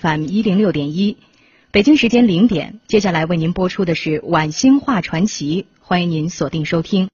[0.00, 1.18] FM 一零六点一，
[1.72, 7.08] 北京时间零点，接下来为您播出的是《晚星话传奇》，欢迎您锁定收听。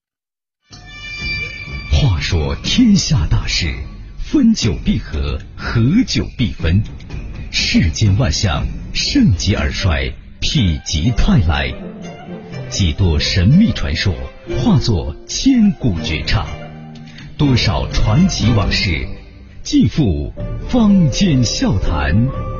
[1.91, 3.75] 话说天下大事，
[4.18, 6.80] 分久必合，合久必分。
[7.50, 8.64] 世间万象，
[8.95, 10.09] 盛极而衰，
[10.41, 11.75] 否极泰来。
[12.68, 14.14] 几多神秘传说
[14.59, 16.46] 化作千古绝唱，
[17.37, 19.09] 多少传奇往事
[19.64, 20.32] 尽付
[20.68, 22.55] 坊间笑谈。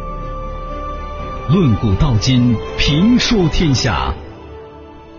[1.49, 4.13] 论古道今，评说天下。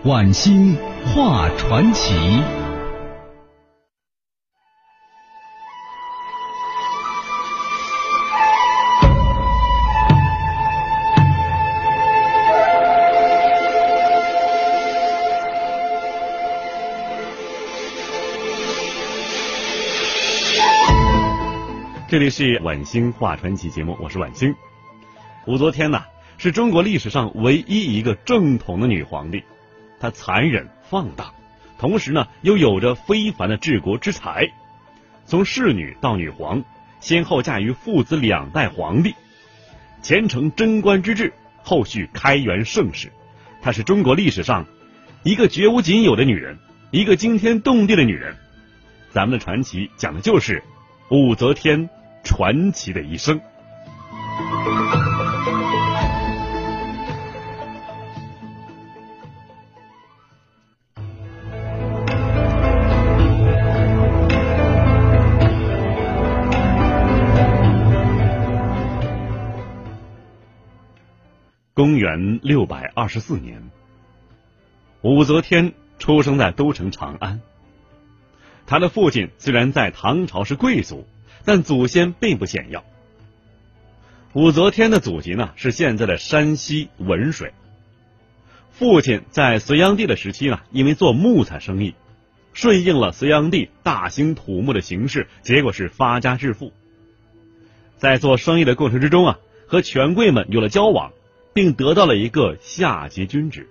[0.04, 2.12] 晚星话传奇。
[22.06, 24.54] 这里是晚星话传奇节目，我是晚星。
[25.46, 26.04] 武则天呐。
[26.38, 29.42] 是中国历史上唯一一个正统的女皇帝，
[29.98, 31.34] 她残忍放荡，
[31.78, 34.48] 同时呢又有着非凡的治国之才。
[35.26, 36.62] 从侍女到女皇，
[37.00, 39.16] 先后嫁于父子两代皇帝，
[40.00, 41.32] 前承贞观之治，
[41.64, 43.10] 后续开元盛世。
[43.60, 44.64] 她是中国历史上
[45.24, 46.56] 一个绝无仅有的女人，
[46.92, 48.36] 一个惊天动地的女人。
[49.10, 50.62] 咱们的传奇讲的就是
[51.10, 51.90] 武则天
[52.22, 53.40] 传奇的一生。
[72.18, 73.70] 元六百二十四年，
[75.02, 77.40] 武则天出生在都城长安。
[78.66, 81.06] 他的父亲虽然在唐朝是贵族，
[81.44, 82.84] 但祖先并不显要。
[84.34, 87.54] 武则天的祖籍呢是现在的山西文水。
[88.72, 91.94] 父亲在隋炀帝的时期呢，因为做木材生意，
[92.52, 96.72] 顺应了隋炀帝大兴土木的形势，结果是发家致富。
[97.96, 101.12] 在做生意的过程之中啊，和权贵们有了交往。
[101.58, 103.68] 并得到了一个下级军职。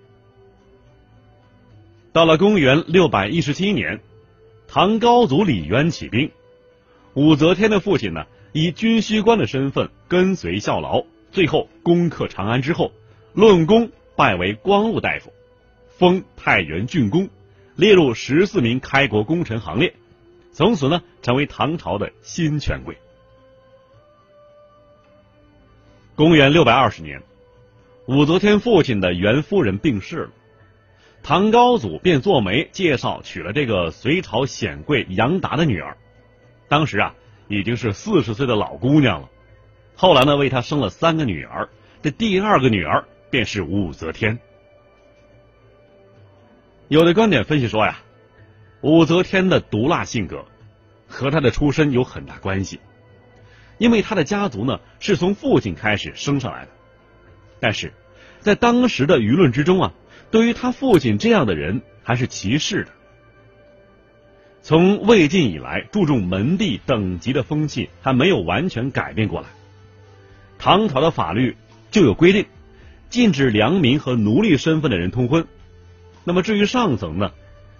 [2.11, 4.01] 到了公元六百一十七年，
[4.67, 6.29] 唐高祖李渊起兵，
[7.13, 12.91] 武则天的父亲呢以军需官的身份跟随效劳，最后攻克长安之后，
[13.31, 15.31] 论功拜为光禄大夫，
[15.97, 17.29] 封太原郡公，
[17.77, 19.95] 列入十四名开国功臣行列，
[20.51, 22.97] 从此呢成为唐朝的新权贵。
[26.15, 27.23] 公元六百二十年。
[28.07, 30.29] 武则天父亲的袁夫人病逝了，
[31.23, 35.97] 唐高祖便做媒介绍娶了这个隋朝显贵杨达的女儿，
[36.69, 37.13] 当时啊
[37.49, 39.29] 已经是四十岁的老姑娘了。
[39.97, 41.67] 后来呢，为他生了三个女儿，
[42.01, 44.39] 这第二个女儿便是武则天。
[46.87, 47.99] 有的观点分析说呀，
[48.79, 50.45] 武则天的毒辣性格
[51.09, 52.79] 和她的出身有很大关系，
[53.77, 56.71] 因为她的家族呢是从父亲开始升上来的。
[57.59, 57.91] 但是，
[58.39, 59.93] 在当时的舆论之中啊，
[60.29, 62.91] 对于他父亲这样的人还是歧视的。
[64.61, 69.47] 从魏晋以来，注重门第等级的风气还没有完全改变过来。
[70.59, 71.55] 唐朝的法律
[71.89, 72.45] 就有规定，
[73.09, 75.47] 禁止良民和奴隶身份的人通婚。
[76.23, 77.31] 那么至于上层呢，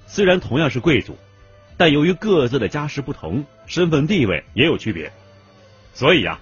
[0.05, 1.17] 虽然同样是贵族，
[1.75, 5.11] 但由于各自的家世不同，身份地位也有区别。
[5.93, 6.39] 所以啊，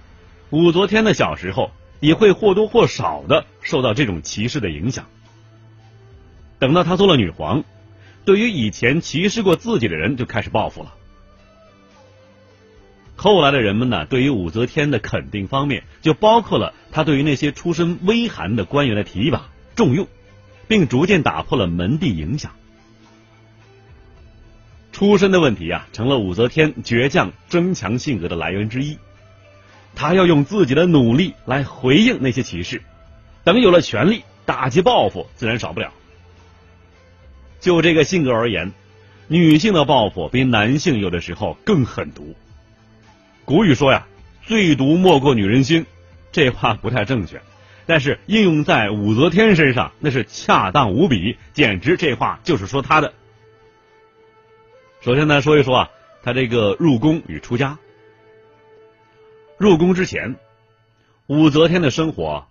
[0.52, 1.72] 武则天的小时候。
[2.06, 5.06] 也会或多或少的受到这种歧视的影响。
[6.60, 7.64] 等到她做了女皇，
[8.24, 10.94] 对于以前歧视过自己的人就开始报复了。
[13.16, 20.08] 后来的人们呢，对于武则天的肯定方面，就包括了她对于那些出身微寒的官员的提拔重用，
[20.68, 22.52] 并逐渐打破了门第影响。
[24.92, 28.98] 出身的问题啊，成了武则天倔强争强性格的来源之一。
[29.96, 32.82] 他要用自己的努力来回应那些歧视，
[33.44, 35.92] 等有了权力，打击报复自然少不了。
[37.60, 38.74] 就这个性格而言，
[39.28, 42.36] 女性的报复比男性有的时候更狠毒。
[43.46, 44.06] 古语说呀
[44.46, 45.86] ，“最毒莫过女人心”，
[46.32, 47.42] 这话不太正确，
[47.86, 53.14] 但是应用在武则天身上那是恰当无比，简直这话就是说她的。
[55.02, 55.90] 首先呢，说一说啊，
[56.22, 57.78] 她这个入宫与出家。
[59.58, 60.36] 入宫之前，
[61.28, 62.48] 武则天的生活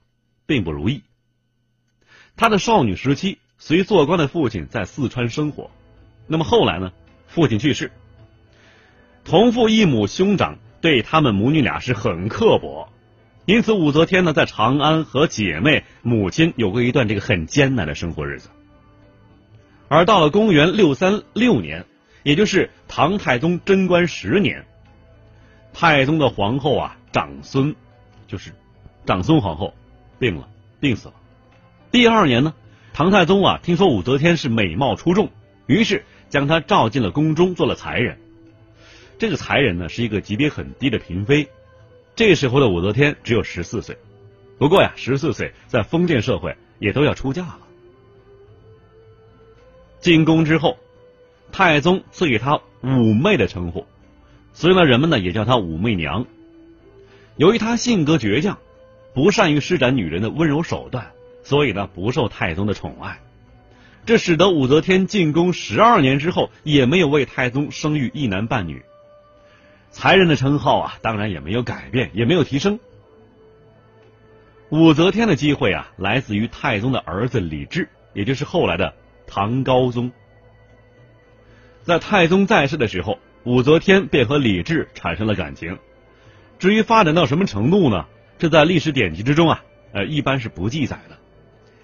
[0.47, 1.03] 并不如意。
[2.35, 5.71] 她的少女时期随做官的父亲在四川生活，
[6.27, 6.93] 那么后来呢？
[7.27, 7.91] 父亲去世，
[9.25, 12.89] 同父异母兄长对他们母女俩是很刻薄，
[13.45, 18.49] 因此武则天呢在长安和姐妹、母亲有过一段这个很艰难的生活日子。
[19.89, 21.85] 而到了公元六三六年，
[22.23, 24.65] 也就是唐太宗贞观十年，
[25.75, 27.75] 太宗的皇后啊长孙，
[28.29, 28.53] 就是
[29.05, 29.75] 长孙皇后
[30.19, 30.49] 病了，
[30.81, 31.15] 病死了。
[31.91, 32.55] 第二年呢，
[32.93, 35.31] 唐太宗啊听说武则天是美貌出众，
[35.67, 38.19] 于是将她召进了宫中做了才人。
[39.19, 41.49] 这个才人呢是一个级别很低的嫔妃。
[42.17, 43.99] 这时候的武则天只有十四岁，
[44.59, 47.59] 不过呀，十四岁在封建社会也都要出嫁了。
[49.99, 50.79] 进宫之后，
[51.51, 53.85] 太宗赐给她妩媚的称呼，
[54.55, 56.25] 所以呢，人们呢也叫她武媚娘。
[57.37, 58.59] 由于她性格倔强，
[59.13, 61.11] 不善于施展女人的温柔手段，
[61.43, 63.21] 所以呢不受太宗的宠爱。
[64.07, 68.83] 这使得武则天进宫十二年之后，也没有为太宗生育一男半女。
[69.91, 72.79] 才人的称号啊，当然也没有改变，也没有提升。
[74.69, 78.93] 武则天的机会啊，来自于太宗的儿子李治，也就是后来的
[79.27, 80.13] 唐高宗。
[81.83, 85.79] 在太宗在世的时候，武则天便和李治产生了感情。
[86.59, 88.07] 至于发展到什么程度呢？
[88.39, 89.63] 这在历史典籍之中啊，
[89.93, 91.17] 呃，一般是不记载的。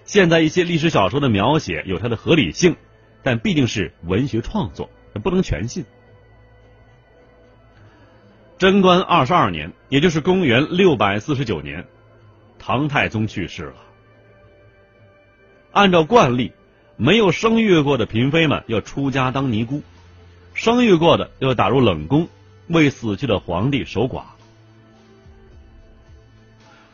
[0.04, 2.76] 现在一些历史小说的描写有它的合理性，
[3.22, 4.90] 但毕竟是文学创作，
[5.22, 5.84] 不能全信。
[8.58, 11.86] 贞观二十二年，也就是公元六百四十九年，
[12.58, 13.76] 唐太宗去世了。
[15.72, 16.52] 按照惯例，
[16.96, 19.82] 没有生育过的嫔妃们要出家当尼姑，
[20.60, 22.28] 生育过的要打入冷宫，
[22.66, 24.24] 为死去的皇帝守寡。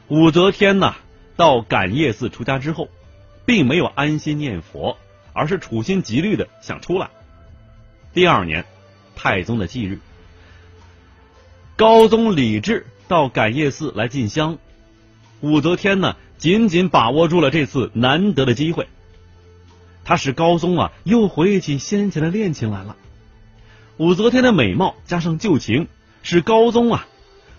[0.06, 0.94] 武则天呐，
[1.34, 2.88] 到感业寺出家之后，
[3.44, 4.96] 并没有安心念佛，
[5.32, 7.10] 而是处心积虑的想出来。
[8.14, 8.64] 第二年，
[9.16, 9.98] 太宗的忌日。
[11.74, 14.58] 高宗李治到感业寺来进香，
[15.40, 18.86] 武则天呢紧紧把握住了这次难得的机会，
[20.04, 22.94] 他使高宗啊又回忆起先前的恋情来了。
[23.98, 25.88] 武则天的美貌加上旧情，
[26.22, 27.06] 使高宗啊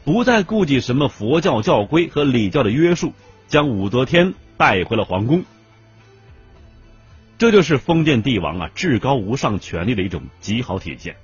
[0.03, 3.13] 不再顾及什么佛教教规和礼教的约束，
[3.47, 5.43] 将武则天带回了皇宫。
[7.39, 11.15] 这就是封建帝王啊至高无上权力的一种极好体现，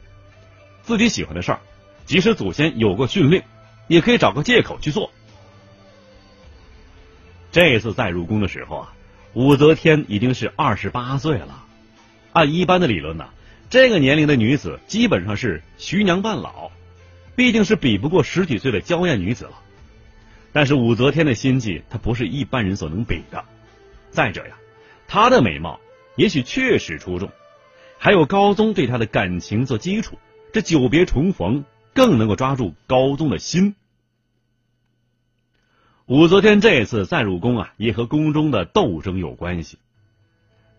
[0.82, 1.60] 自己喜欢的事儿。
[2.06, 3.42] 即使祖先有过训令，
[3.88, 5.12] 也可以找个借口去做。
[7.52, 8.94] 这次再入宫的时候啊，
[9.34, 11.64] 武则天已经是二十八岁了。
[12.34, 13.30] 按一般的理论呢，
[13.74, 16.70] 这个年龄的女子基本上是徐娘半老，
[17.36, 19.64] 毕竟是比不过十几岁的娇艳女子了。
[20.52, 23.44] 但是武则天的心计，她不是一般人所能比的。
[24.12, 24.56] 再者呀，
[25.08, 25.80] 她的美貌
[26.16, 27.32] 也许确实出众，
[27.98, 30.20] 还有高宗对她的感情做基础，
[30.54, 31.66] 这久别重逢。
[31.96, 33.76] 更能够抓住高宗的心。
[36.06, 39.80] 武则天这次再入宫啊，也和宫中的斗争有关系。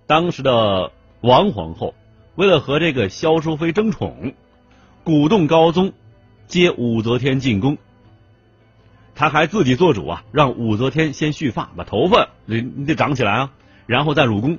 [0.07, 1.95] 当时的王皇后
[2.37, 4.35] 为了和这个萧淑妃争宠，
[5.05, 5.93] 鼓动高宗
[6.47, 7.79] 接武则天进宫。
[9.15, 13.53] 他还自己做主啊，让武则天先蓄发，把头发你你得长起来啊，
[13.87, 14.59] 然后再入宫。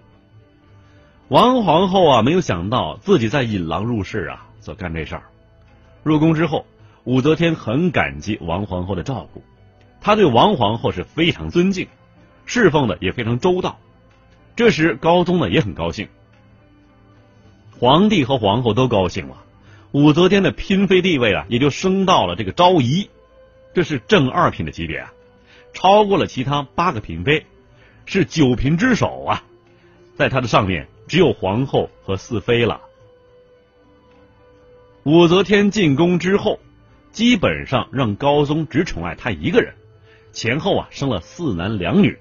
[1.27, 5.23] 王皇后啊，没有想到自己在引狼入室啊，所干这事儿。
[6.03, 6.65] 入宫之后，
[7.03, 9.43] 武则天很感激王皇后的照顾，
[9.99, 11.87] 她对王皇后是非常尊敬，
[12.45, 13.77] 侍奉的也非常周到。
[14.55, 16.07] 这时高宗呢也很高兴，
[17.79, 19.43] 皇帝和皇后都高兴了，
[19.91, 23.09] 武则天的嫔妃地位啊也就升到了这个昭仪，
[23.73, 25.13] 这是正二品的级别啊，
[25.73, 27.45] 超过了其他八个嫔妃，
[28.05, 29.43] 是九嫔之首啊，
[30.15, 32.81] 在她的上面只有皇后和四妃了。
[35.03, 36.59] 武则天进宫之后，
[37.11, 39.73] 基本上让高宗只宠爱她一个人，
[40.31, 42.17] 前后啊生了四男两女，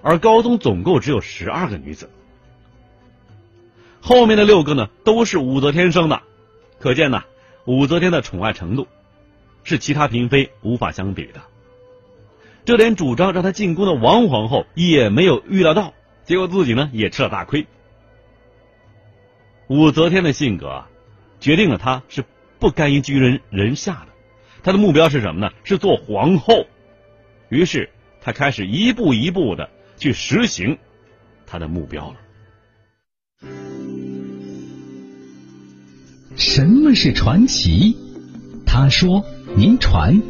[0.00, 2.08] 而高宗总共只有十二个女子，
[4.00, 6.22] 后面的六个呢都是武则天生的，
[6.78, 7.22] 可见呢
[7.64, 8.86] 武则天的宠爱程度
[9.64, 11.40] 是其他嫔妃无法相比的。
[12.64, 17.66] 这连主张让她进宫的王皇后也没有预料到，结果自己呢也吃了大亏。
[19.68, 20.84] 武则天的性格。
[21.40, 22.22] 决定了她是
[22.58, 24.08] 不甘于居人人下的，
[24.62, 25.50] 她的目标是什么呢？
[25.64, 26.66] 是做皇后。
[27.48, 27.88] 于是
[28.20, 30.76] 她开始一步一步的去实行
[31.46, 32.16] 她的目标了。
[36.40, 37.98] 什么是传奇？
[38.64, 39.26] 他说
[39.58, 40.22] ：“您传，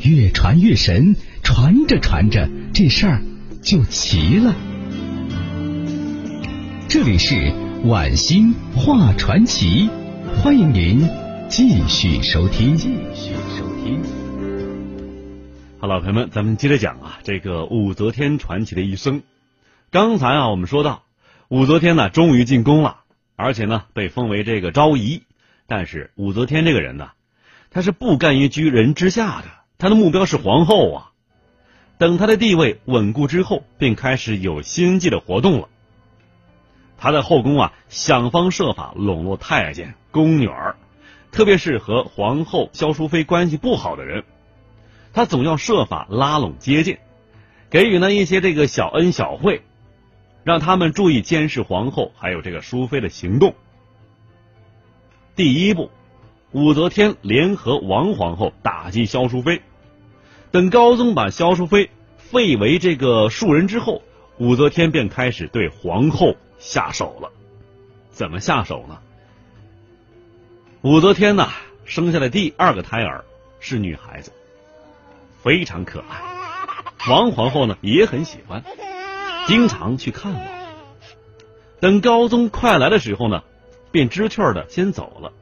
[0.00, 3.20] 越传越神，传着传着，这事儿
[3.60, 4.56] 就齐了。”
[6.88, 7.52] 这里是
[7.84, 9.90] 晚星画传奇。
[10.38, 11.06] 欢迎您
[11.50, 12.74] 继续收听。
[12.74, 14.00] 继续收听。
[15.80, 19.20] 好了，朋友们，咱们接着讲啊，这个武则天传奇的一生。
[19.90, 21.02] 刚才啊，我们说到
[21.48, 23.00] 武则天呢，终于进宫了，
[23.36, 25.24] 而且呢，被封为这个昭仪。
[25.70, 27.10] 但是武则天这个人呢，
[27.70, 31.12] 她是不甘于居人之下的，她的目标是皇后啊。
[31.98, 35.68] 等她的地位稳固之后，便开始有心计的活动了。
[36.96, 40.76] 她在后宫啊，想方设法笼络太监、宫女儿，
[41.32, 44.24] 特别是和皇后萧淑妃关系不好的人。
[45.12, 46.96] 他总要设法拉拢接近，
[47.68, 49.60] 给予呢一些这个小恩小惠，
[50.44, 53.54] 让他们注意监视皇后还有这个淑妃的行动。
[55.38, 55.88] 第一步，
[56.50, 59.62] 武则天联合王皇后打击萧淑妃。
[60.50, 64.02] 等高宗把萧淑妃废为这个庶人之后，
[64.38, 67.30] 武则天便开始对皇后下手了。
[68.10, 68.98] 怎么下手呢？
[70.82, 71.50] 武则天呐，
[71.84, 73.24] 生下的第二个胎儿
[73.60, 74.32] 是女孩子。
[75.44, 76.20] 非常可爱，
[77.08, 78.64] 王皇后呢也很喜欢，
[79.46, 80.42] 经常去看望。
[81.78, 83.44] 等高宗快来的时候呢，
[83.90, 85.32] 便知趣的先走了。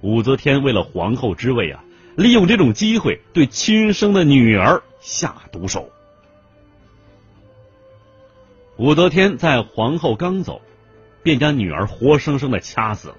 [0.00, 1.84] 武则天为了皇后之位啊，
[2.16, 5.90] 利用这种机会对亲生的女儿下毒手。
[8.76, 10.60] 武则天在皇后刚走，
[11.22, 13.16] 便将女儿活生生的掐死了，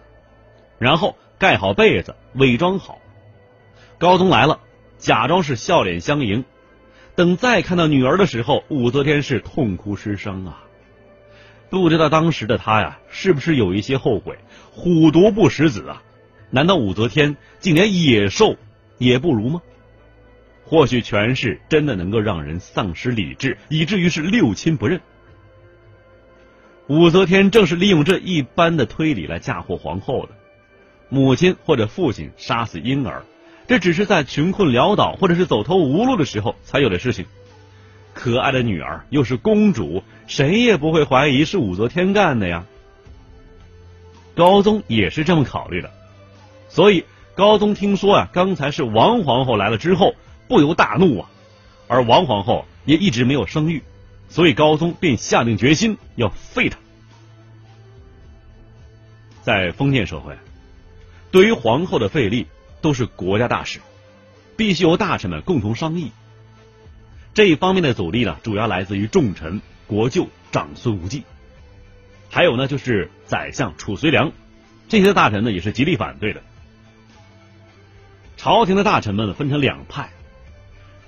[0.78, 3.00] 然后盖好被子，伪装好。
[3.98, 4.60] 高宗来了。
[5.00, 6.46] 假装是笑脸相迎，
[7.14, 10.64] 等再看到女儿的时候，武则天是痛哭失声啊！
[11.82, 14.38] 不知道当时的他呀，是不是有一些后悔？
[14.72, 16.04] 虎毒不食子啊！
[16.52, 18.58] 难道武则天竟连野兽
[18.98, 19.62] 也不如吗？
[20.66, 25.02] 或许权势真的能够让人丧失理智，以至于是六亲不认。
[26.88, 30.30] 武则天正是利用这一般的推理来嫁祸皇后的，
[31.10, 33.24] 母亲或者父亲杀死婴儿。
[33.68, 37.26] 这只是在穷困潦倒或者是走投无路的时候才有的事情。
[38.14, 42.66] 可爱的女儿又是公主，谁也不会怀疑是武则天干的呀。
[44.36, 45.92] 高宗也是这么考虑的，
[46.70, 47.06] 所以
[47.36, 50.16] 高宗听说啊，刚才是王皇后来了之后，
[50.48, 51.30] 不由大怒啊。
[51.88, 53.82] 而王皇后也一直没有生育，
[54.30, 56.78] 所以高宗便下定决心要废她。
[59.42, 60.36] 在封建社会，
[61.32, 62.48] 对于皇后的废立。
[62.84, 63.80] 都是国家大事，
[64.58, 66.12] 必须由大臣们共同商议。
[67.34, 71.24] 这一方面的阻力呢，主要来自于重臣国舅长孙无忌，
[72.30, 74.32] 还有呢就是宰相褚遂良，
[74.88, 76.42] 这些大臣呢也是极力反对的。
[78.38, 80.10] 朝廷的大臣们分成两派，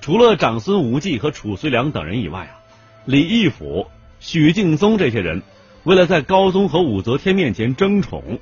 [0.01, 2.57] 除了长孙无忌和褚遂良等人以外啊，
[3.05, 3.87] 李义府、
[4.19, 5.43] 许敬宗这些人，
[5.83, 8.39] 为了在高宗和武则天面前争宠，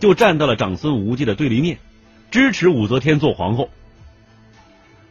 [0.00, 1.78] 就站到了长孙无忌的对立面。
[2.30, 3.70] 支持武则天做皇后。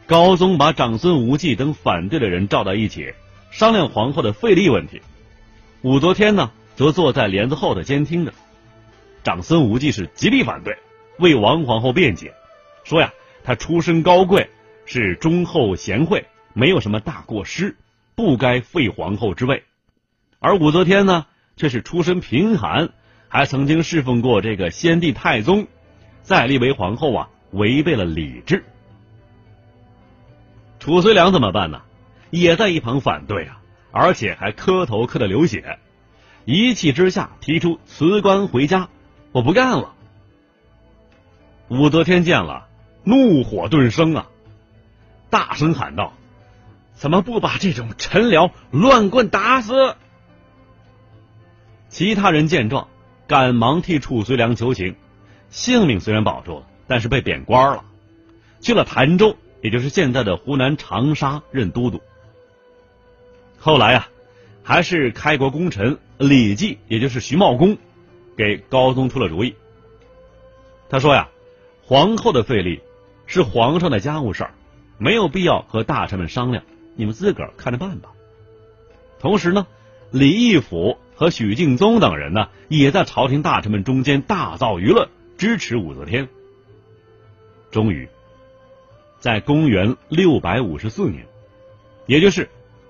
[0.08, 3.12] 高宗把长孙无忌等反对的人召到一起，
[3.50, 5.02] 商量皇后的废立问题。
[5.82, 8.32] 武则天呢，则坐在帘子后头监听着。
[9.22, 10.74] 长孙无忌是极力反对，
[11.18, 12.32] 为王皇后辩解，
[12.84, 13.12] 说呀，
[13.44, 14.48] 她出身高贵，
[14.86, 16.24] 是忠厚贤惠，
[16.54, 17.76] 没有什么大过失，
[18.14, 19.62] 不该废皇后之位。
[20.38, 21.26] 而武则天呢，
[21.58, 22.88] 却是出身贫寒，
[23.28, 25.66] 还曾经侍奉过这个先帝太宗。
[26.22, 28.64] 再立为皇后啊，违背了礼制。
[30.88, 31.82] 褚遂良怎么办呢？
[32.30, 33.60] 也在一旁反对啊，
[33.92, 35.78] 而且还磕头磕的流血，
[36.46, 38.88] 一气之下提出辞官回家，
[39.32, 39.92] 我不干了。
[41.68, 42.68] 武则天见了，
[43.04, 44.28] 怒火顿生啊，
[45.28, 46.14] 大声喊道
[46.96, 49.94] ：“怎么不把这种臣僚乱棍打死？”
[51.90, 52.88] 其他人见状，
[53.26, 54.96] 赶忙替褚遂良求情。
[55.50, 57.84] 性命虽然保住了，但是被贬官了，
[58.60, 62.00] 去了潭州，也就是现在的湖南长沙任都督。
[63.58, 64.08] 后来啊，
[64.62, 67.76] 还是开国功臣李绩，也就是徐茂公，
[68.36, 69.54] 给高宗出了主意。
[70.88, 71.28] 他说呀，
[71.82, 72.80] 皇后的废立
[73.26, 74.54] 是皇上的家务事儿，
[74.98, 76.64] 没有必要和大臣们商量，
[76.96, 78.10] 你们自个儿看着办吧。
[79.18, 79.66] 同时呢，
[80.10, 85.08] 李义府和许敬宗等人呢，也在朝廷大臣们中间大造舆论。
[85.36, 86.28] 支持武则天。
[87.70, 88.08] 终于，
[89.18, 91.26] 在公元六百五十四年，
[92.06, 92.48] 也就是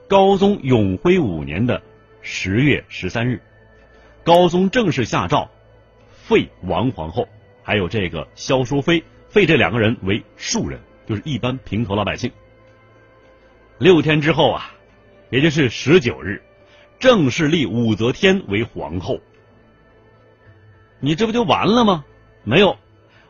[0.08, 1.82] 高宗永徽五年的
[2.20, 3.40] 十月十三日，
[4.25, 5.50] 高宗正式下诏
[6.11, 7.26] 废王皇后，
[7.62, 12.30] 还有这个萧淑妃，废这两个人为庶人，就是一般平头老百姓。
[13.78, 14.75] 六天之后啊，
[15.30, 16.42] 也就是十九日，
[16.99, 19.20] 正式立武则天为皇后。
[21.00, 22.04] 你这不就完了吗？
[22.44, 22.76] 没有，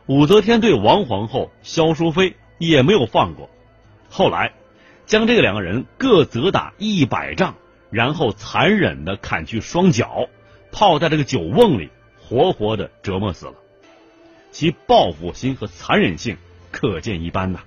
[0.07, 3.49] 武则天对王皇后、萧淑妃也没有放过，
[4.09, 4.53] 后来
[5.07, 7.55] 将这两个人各责打一百杖，
[7.89, 10.27] 然后残忍的砍去双脚，
[10.71, 11.89] 泡在这个酒瓮里，
[12.21, 13.53] 活活的折磨死了。
[14.51, 16.37] 其报复心和残忍性
[16.69, 17.59] 可见一斑呐。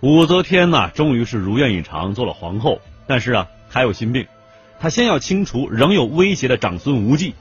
[0.00, 4.26] 武则天呐，终于是如愿以偿做了皇后，但是啊，还有心病，
[4.78, 7.34] 他先要清除仍有威胁的长孙无忌。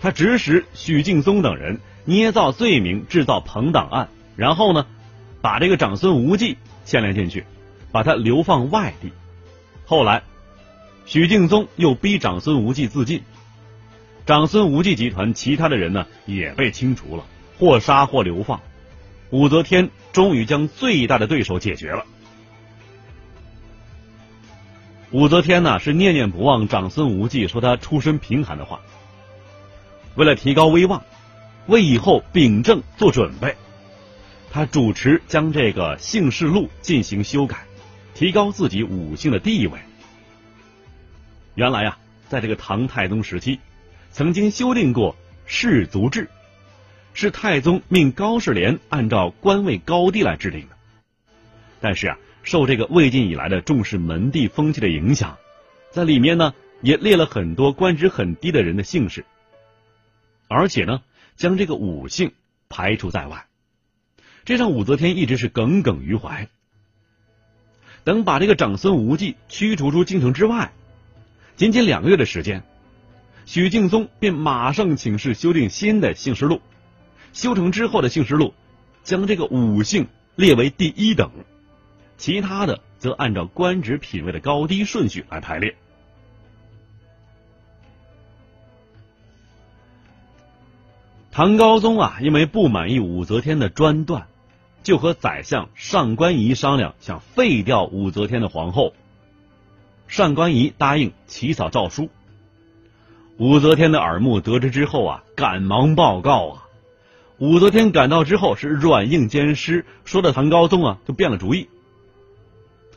[0.00, 4.86] 他指使许敬宗等人捏造罪名，制造朋党案，然后呢，
[5.40, 7.44] 把这个长孙无忌牵连进去，
[7.90, 9.10] 把他流放外地。
[9.84, 10.22] 后来，
[11.04, 13.22] 许敬宗又逼长孙无忌自尽，
[14.26, 17.24] 长孙无忌集团其他的人呢也被清除了，
[17.58, 18.60] 或杀或流放。
[19.30, 22.06] 武则天终于将最大的对手解决了。
[25.10, 28.80] 武则天呢是念念不忘长孙无忌说他出身贫寒的话。
[30.16, 31.02] 为了提高威望，
[31.66, 33.56] 为以后秉政做准备，
[34.50, 37.64] 他主持将这个姓氏录进行修改，
[38.14, 39.78] 提高自己武姓的地位。
[41.54, 41.98] 原来啊，
[42.28, 43.60] 在这个唐太宗时期，
[44.10, 46.28] 曾经修订过氏族制，
[47.14, 50.76] 是太宗命高士廉按照官位高低来制定的。
[51.80, 55.36] 但是啊，受这个魏晋以来的重视门第风气的影响，
[55.90, 59.26] 在里面呢也列了很多官职很低的人的姓氏。
[60.48, 61.02] 而且呢，
[61.36, 62.32] 将这个武姓
[62.70, 63.44] 排除在外，
[64.46, 66.48] 这让武则天一直是耿耿于怀。
[68.02, 70.72] 等把这个长孙无忌驱逐出京城之外，
[71.54, 72.62] 仅仅两个月的时间，
[73.44, 76.62] 许敬宗便马上请示修订新的姓氏录。
[77.34, 78.54] 修成之后的姓氏录，
[79.04, 81.30] 将这个武姓列为第一等，
[82.18, 85.76] 其他的则按照官职品位的高低顺序来排列。
[91.30, 94.26] 唐高宗啊，因为不满意武则天的专断，
[94.82, 98.92] 就和宰相上官仪商量，想废掉武则天的皇后。
[100.08, 102.08] 上官仪答应起草诏书。
[103.36, 106.64] 武则天的耳目得知之后啊，赶忙报告啊。
[107.38, 111.68] 武则天赶到之后是软硬兼施，说的唐高宗啊就变了主意，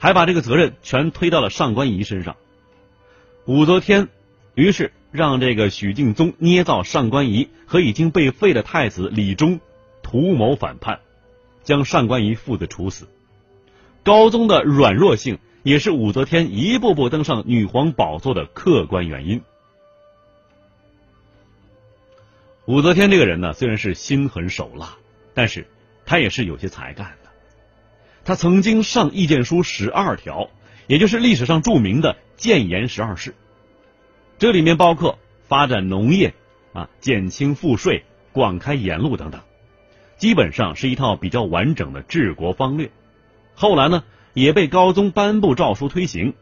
[0.01, 2.35] 还把这个责任全推到了上官仪身上。
[3.45, 4.09] 武则天
[4.55, 4.91] 于是。
[5.13, 9.59] 让这个许敬宗捏造上官仪和已经被废的太子李忠
[10.01, 11.01] 图谋反叛，
[11.65, 13.09] 将上官仪父子处死。
[14.03, 19.41] 高宗的软弱性也是武则天一步步登上女皇宝座的客观原因。
[22.63, 24.95] 武则天这个人呢，虽然是心狠手辣，
[25.33, 25.67] 但是
[26.05, 27.17] 她也是有些才干
[28.25, 28.36] 他。
[28.36, 30.49] 曾经上意见书十二条，
[30.88, 33.36] 也就是历史上著名的谏言十二事。
[34.39, 36.34] 这里面包括发展农业
[36.73, 39.41] 啊，减轻赋税，广开言路等等，
[40.17, 42.89] 基本上是一套比较完整的治国方略。
[43.53, 44.03] 后来呢，
[44.34, 46.34] 也被高宗颁布诏书推行。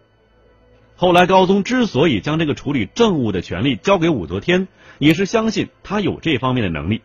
[0.95, 7.01] 后来高宗之所以将这个处理政务的权利交给武则天，也是相信他有这方面的能力。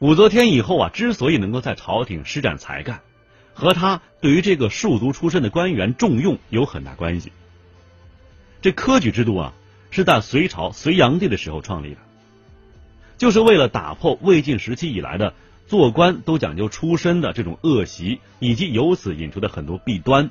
[0.00, 3.00] 武则天以后啊，之所以能够在朝廷施展才干，
[3.52, 7.32] 和他对于这个庶族出身的官员重用有很大关系。
[8.62, 9.52] 这科举制度啊，
[9.90, 12.00] 是在隋朝隋炀帝的时候创立的，
[13.16, 15.34] 就是为了打破魏晋时期以来的
[15.66, 20.30] 做官都讲究出身的这种恶习，以及由此引出的很多弊端。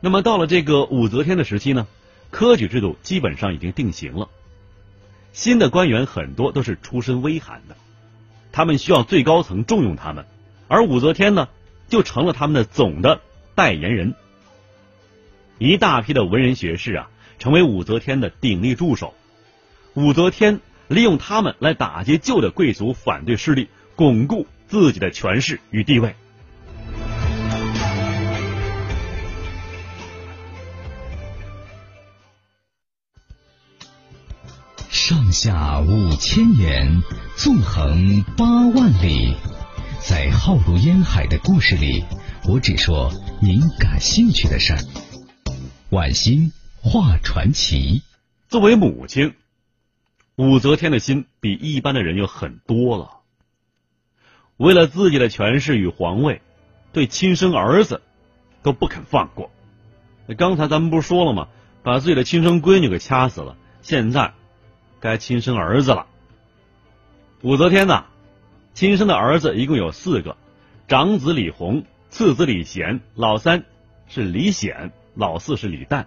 [0.00, 1.86] 那么到了这个武则天的时期呢，
[2.30, 4.28] 科举制度基本上已经定型了，
[5.32, 7.76] 新的官员很多都是出身微寒的，
[8.54, 10.26] 他们需要最高层重用他们，
[10.68, 11.48] 而武则天呢，
[11.88, 13.20] 就成了他们的总的
[13.56, 14.14] 代言人。
[15.58, 19.12] 一大批的文人学士啊，成为武则天的鼎力助手。
[19.94, 26.14] 武则天利用他们来打击旧的贵族反对势力，巩固自己的权势与地位。
[35.14, 37.00] 上下五千年，
[37.36, 39.36] 纵横八万里，
[40.00, 42.04] 在浩如烟海的故事里，
[42.48, 44.80] 我只说您感兴趣的事儿。
[45.90, 46.50] 晚星
[46.82, 48.02] 画传奇。
[48.48, 49.34] 作为母亲，
[50.34, 53.20] 武则天的心比一般的人要狠多了。
[54.56, 56.42] 为了自己的权势与皇位，
[56.92, 58.02] 对亲生儿子
[58.64, 59.52] 都不肯放过。
[60.36, 61.46] 刚才咱们不是说了吗？
[61.84, 64.34] 把自己的亲生闺女给掐死了，现在
[65.04, 66.06] 该亲生儿子了。
[67.42, 68.06] 武则天呐，
[68.72, 70.34] 亲生的儿子一共有四个：
[70.88, 73.66] 长子李弘，次子李贤，老三
[74.08, 74.92] 是李显。
[75.14, 76.06] 老四是李旦，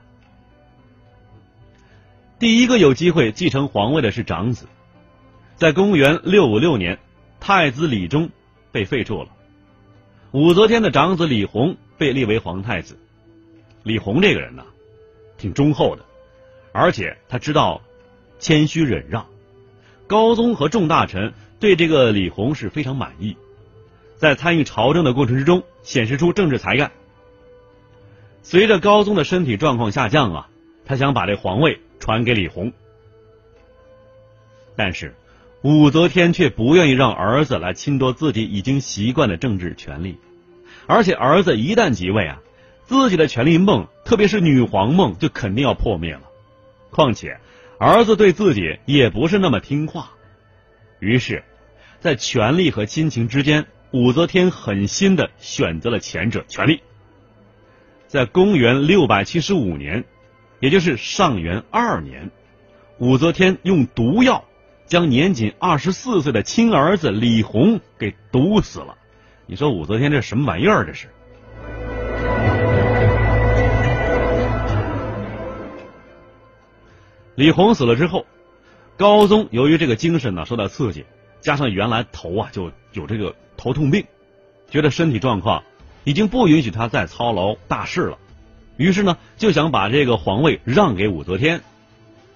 [2.39, 4.65] 第一个有机会继承皇位的是长子。
[5.55, 6.99] 在公元六五六年，
[7.39, 8.31] 太子李忠
[8.71, 9.29] 被废黜了，
[10.31, 12.97] 武则天的长子李弘被立为皇太子。
[13.83, 14.65] 李弘这个人呢，
[15.38, 16.03] 挺忠厚的，
[16.73, 17.81] 而且他知道
[18.39, 19.28] 谦虚忍让。
[20.08, 23.36] 高宗和众大臣对这个李弘是非常满意，
[24.17, 26.91] 在参与朝政的过程之中，显示出政治才干。
[28.43, 30.50] 随着高宗的身体状况下降啊，
[30.86, 32.71] 他想把这皇位传给李弘，
[34.76, 35.13] 但是。
[35.63, 40.17] 武则天却不愿意让儿子来侵夺自己已经习惯的政治权利，
[40.86, 42.39] 而且儿子一旦即位啊，
[42.86, 46.21] 自己的权力梦，特别是女皇梦，就肯定要破灭了。
[46.91, 47.39] 况且
[47.79, 50.11] 儿子对自己也不是那么听话，
[50.99, 51.43] 于是，
[51.99, 56.81] 在权力和亲情之间，武则天狠心的选择了前者权力。
[58.07, 60.03] 在公元六百七十五年，
[60.59, 62.31] 也就是上元二年，
[62.97, 64.43] 武则天用毒药。
[64.87, 68.97] 将年仅二十四岁的亲儿子李弘给毒死了。
[69.45, 70.85] 你说武则天这什么玩意儿？
[70.85, 71.09] 这是。
[77.38, 78.26] 李弘死了之后，
[78.97, 81.06] 高宗由于这个精神呢受到刺激，
[81.39, 84.04] 加上原来头啊就有这个头痛病，
[84.71, 85.63] 觉得身体状况
[86.04, 88.17] 已经不允许他再操劳大事了，
[88.76, 91.62] 于是呢就想把这个皇位让给武则天，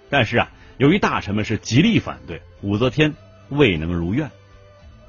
[0.10, 0.52] 但是啊。
[0.78, 3.14] 由于大臣们是极力反对，武则天
[3.50, 4.32] 未能如愿。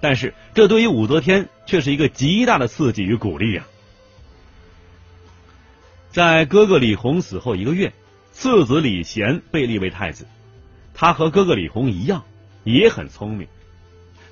[0.03, 3.67] 但是这对于武则天却是一个极大的刺激与鼓励啊！
[6.11, 7.95] 在哥哥李弘死后一个月，
[8.33, 10.27] 次子李贤被立为太子。
[10.95, 12.25] 他和哥哥李弘一样，
[12.65, 13.47] 也很聪明。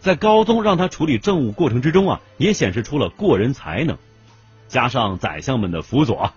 [0.01, 3.97] 在高宗让他处理政务过程之中啊，也显示出了过人才能。
[4.69, 6.33] 加上宰相们的辅佐，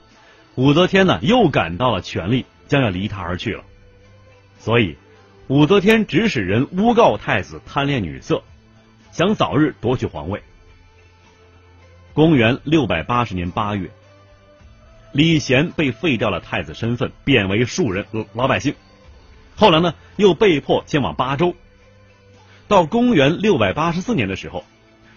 [0.56, 3.64] 武则天呢又感到了权力将要离他而去了。
[4.60, 4.98] 所以，
[5.48, 8.44] 武则天指使人诬告太子贪恋女色，
[9.12, 10.42] 想早日夺取皇位。
[12.14, 13.90] 公元六百八十年八月，
[15.14, 18.76] 李贤被废掉了太子身份，贬为庶人老百姓。
[19.56, 21.56] 后来呢，又被迫迁往巴州。
[22.68, 24.66] 到公元六百八十四年的时候，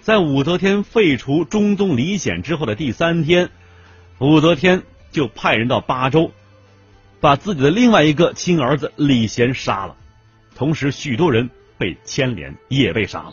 [0.03, 3.49] 在武则天废除中宗李显之后的第三天，
[4.19, 6.31] 武则天就派人到巴州。
[7.19, 9.97] 把自己的另外一个亲儿子李贤杀了，
[10.55, 13.33] 同时许多人被牵连，也被杀了。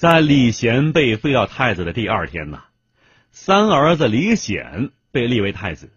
[0.00, 2.62] 在李贤被废掉太子的第二天呢，
[3.32, 5.90] 三儿子李显被立为太子。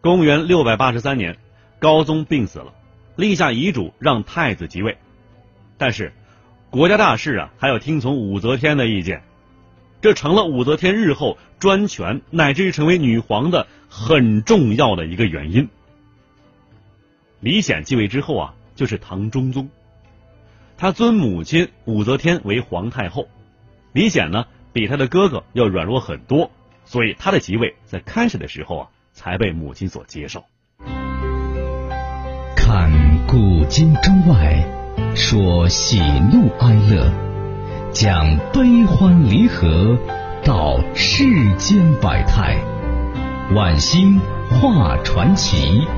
[0.00, 1.36] 公元六百八十三年，
[1.78, 2.72] 高宗病死了，
[3.16, 4.96] 立下遗嘱让太子即位，
[5.76, 6.14] 但是
[6.70, 9.22] 国家大事啊，还要听从武则天的意见。
[10.00, 15.68] 这成了武则天日后专权乃至于成为女皇的很重要的一个原因。
[17.40, 19.68] 李显继位之后啊，就是唐中宗，
[20.80, 23.26] 他尊母亲武则天为皇太后。
[23.92, 26.52] 李显呢，比他的哥哥要软弱很多，
[26.84, 30.44] 所以他的即位在开始的时候啊，才被母亲所接受。
[32.54, 32.92] 看
[33.26, 34.64] 古今中外，
[35.16, 37.12] 说喜怒哀乐。
[37.90, 39.98] 讲悲欢离合，
[40.44, 41.24] 道世
[41.56, 42.56] 间百态，
[43.52, 45.88] 晚星画传奇。